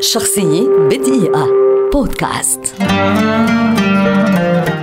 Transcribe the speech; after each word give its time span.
شخصية 0.00 0.68
بدقيقة. 0.90 1.46
بودكاست. 1.92 2.60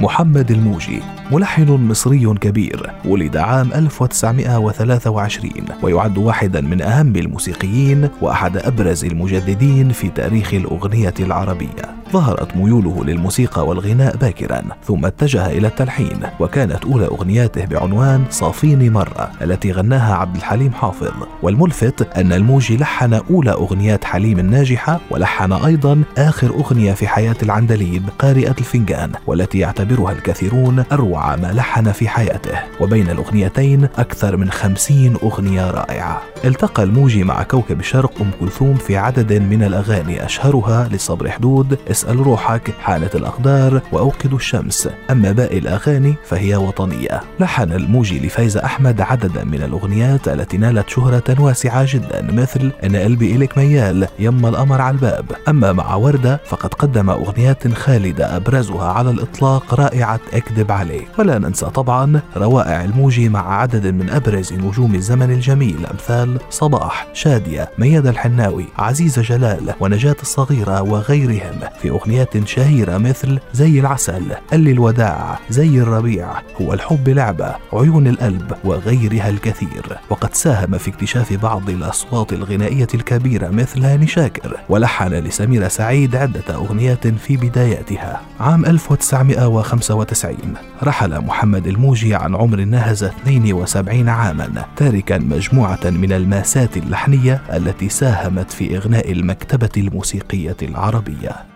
محمد 0.00 0.50
الموجي 0.50 1.02
ملحن 1.32 1.70
مصري 1.70 2.34
كبير 2.40 2.90
ولد 3.04 3.36
عام 3.36 3.72
1923 3.72 5.50
ويعد 5.82 6.18
واحدا 6.18 6.60
من 6.60 6.82
أهم 6.82 7.16
الموسيقيين 7.16 8.08
وأحد 8.20 8.56
أبرز 8.56 9.04
المجددين 9.04 9.92
في 9.92 10.08
تاريخ 10.08 10.54
الأغنية 10.54 11.14
العربية. 11.20 11.95
ظهرت 12.12 12.56
ميوله 12.56 13.04
للموسيقى 13.04 13.66
والغناء 13.66 14.16
باكرا 14.16 14.62
ثم 14.84 15.06
اتجه 15.06 15.46
إلى 15.46 15.66
التلحين 15.66 16.20
وكانت 16.40 16.84
أولى 16.84 17.06
أغنياته 17.06 17.64
بعنوان 17.64 18.24
صافيني 18.30 18.90
مرة 18.90 19.30
التي 19.42 19.72
غناها 19.72 20.14
عبد 20.14 20.36
الحليم 20.36 20.72
حافظ. 20.72 21.12
والملفت 21.42 22.16
أن 22.16 22.32
الموجي 22.32 22.76
لحن 22.76 23.14
أولى 23.14 23.50
أغنيات 23.50 24.04
حليم 24.04 24.38
الناجحة 24.38 25.00
ولحن 25.10 25.52
أيضا 25.52 26.02
آخر 26.18 26.50
أغنية 26.50 26.92
في 26.92 27.08
حياة 27.08 27.36
العندليب 27.42 28.02
قارئة 28.18 28.54
الفنجان 28.58 29.12
والتي 29.26 29.58
يعتبرها 29.58 30.12
الكثيرون 30.12 30.84
أروع 30.92 31.36
ما 31.36 31.52
لحن 31.52 31.92
في 31.92 32.08
حياته. 32.08 32.58
وبين 32.80 33.10
الأغنيتين 33.10 33.88
أكثر 33.98 34.36
من 34.36 34.50
خمسين 34.50 35.16
أغنية 35.22 35.70
رائعة. 35.70 36.22
التقى 36.44 36.82
الموجي 36.82 37.24
مع 37.24 37.42
كوكب 37.42 37.80
الشرق 37.80 38.12
أم 38.20 38.30
كلثوم 38.40 38.74
في 38.74 38.96
عدد 38.96 39.32
من 39.32 39.62
الأغاني 39.62 40.24
أشهرها 40.24 40.88
لصبر 40.92 41.30
حدود 41.30 41.78
اسأل 41.96 42.26
روحك 42.26 42.74
حانت 42.80 43.16
الأقدار 43.16 43.80
وأوقد 43.92 44.34
الشمس. 44.34 44.88
أما 45.10 45.32
باقي 45.32 45.58
الأغاني 45.58 46.14
فهي 46.24 46.56
وطنية. 46.56 47.20
لحن 47.40 47.72
الموجي 47.72 48.26
لفايزة 48.26 48.64
أحمد 48.64 49.00
عددا 49.00 49.44
من 49.44 49.62
الأغنيات 49.62 50.28
التي 50.28 50.56
نالت 50.56 50.88
شهرة 50.88 51.40
واسعة 51.40 51.86
جدا 51.88 52.22
مثل 52.22 52.72
إن 52.84 52.96
قلبي 52.96 53.36
إلك 53.36 53.58
ميال 53.58 54.08
يما 54.18 54.48
القمر 54.48 54.80
على 54.80 54.94
الباب. 54.94 55.24
أما 55.48 55.72
مع 55.72 55.94
وردة 55.94 56.40
فقد 56.46 56.74
قدم 56.74 57.10
أغنيات 57.10 57.72
خالدة 57.72 58.36
أبرزها 58.36 58.92
على 58.92 59.10
الإطلاق 59.10 59.74
رائعة 59.74 60.20
اكذب 60.32 60.72
عليه 60.72 61.02
ولا 61.18 61.38
ننسى 61.38 61.66
طبعا 61.66 62.20
روائع 62.36 62.84
الموجي 62.84 63.28
مع 63.28 63.60
عدد 63.60 63.86
من 63.86 64.10
أبرز 64.10 64.52
نجوم 64.52 64.94
الزمن 64.94 65.30
الجميل 65.30 65.86
أمثال 65.86 66.38
صباح 66.50 67.06
شادية 67.12 67.70
ميادة 67.78 68.10
الحناوي 68.10 68.66
عزيزة 68.78 69.22
جلال 69.22 69.74
ونجاة 69.80 70.16
الصغيرة 70.22 70.82
وغيرهم. 70.82 71.60
في 71.86 71.92
أغنيات 71.92 72.48
شهيرة 72.48 72.98
مثل 72.98 73.38
زي 73.52 73.80
العسل 73.80 74.22
قل 74.52 74.68
الوداع 74.68 75.38
زي 75.50 75.78
الربيع 75.78 76.28
هو 76.62 76.72
الحب 76.72 77.08
لعبة 77.08 77.56
عيون 77.72 78.06
القلب 78.06 78.52
وغيرها 78.64 79.28
الكثير. 79.28 79.98
وقد 80.10 80.34
ساهم 80.34 80.78
في 80.78 80.90
اكتشاف 80.90 81.32
بعض 81.32 81.70
الأصوات 81.70 82.32
الغنائية 82.32 82.86
الكبيرة 82.94 83.48
مثل 83.48 83.84
هاني 83.84 84.06
شاكر. 84.06 84.56
ولحن 84.68 85.12
لسميرة 85.12 85.68
سعيد 85.68 86.16
عدة 86.16 86.54
أغنيات 86.54 87.08
في 87.08 87.36
بداياتها. 87.36 88.20
عام 88.40 88.64
1995 88.64 90.36
رحل 90.82 91.20
محمد 91.20 91.66
الموجي 91.66 92.14
عن 92.14 92.34
عمر 92.34 92.64
ناهز 92.64 93.04
72 93.04 94.08
عاما 94.08 94.64
تاركا 94.76 95.18
مجموعة 95.18 95.80
من 95.84 96.12
الماسات 96.12 96.76
اللحنية 96.76 97.42
التي 97.52 97.88
ساهمت 97.88 98.50
في 98.50 98.76
إغناء 98.76 99.12
المكتبة 99.12 99.70
الموسيقية 99.76 100.56
العربية. 100.62 101.55